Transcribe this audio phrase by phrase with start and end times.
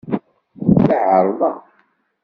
[0.87, 1.55] La ɛerrḍeɣ.